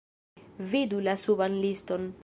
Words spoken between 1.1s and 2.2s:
suban liston!